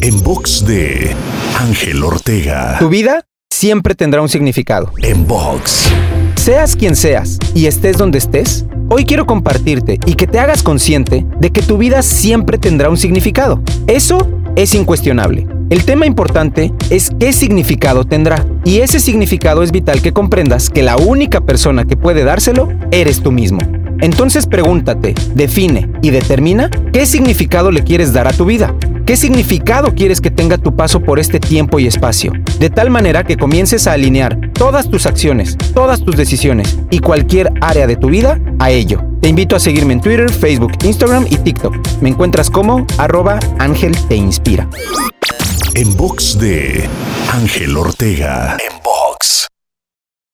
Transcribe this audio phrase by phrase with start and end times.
[0.00, 1.14] En box de
[1.58, 2.76] Ángel Ortega.
[2.78, 4.92] Tu vida siempre tendrá un significado.
[5.02, 5.88] En box.
[6.36, 11.24] Seas quien seas y estés donde estés, hoy quiero compartirte y que te hagas consciente
[11.38, 13.62] de que tu vida siempre tendrá un significado.
[13.86, 15.46] Eso es incuestionable.
[15.70, 18.44] El tema importante es qué significado tendrá.
[18.64, 23.22] Y ese significado es vital que comprendas que la única persona que puede dárselo eres
[23.22, 23.60] tú mismo.
[24.00, 28.74] Entonces pregúntate, define y determina qué significado le quieres dar a tu vida.
[29.06, 32.32] ¿Qué significado quieres que tenga tu paso por este tiempo y espacio?
[32.60, 37.52] De tal manera que comiences a alinear todas tus acciones, todas tus decisiones y cualquier
[37.60, 39.02] área de tu vida a ello.
[39.20, 41.74] Te invito a seguirme en Twitter, Facebook, Instagram y TikTok.
[42.00, 44.68] Me encuentras como arroba Ángel Te Inspira.
[45.74, 46.88] En box de
[47.32, 48.56] Ángel Ortega.
[48.70, 48.81] En.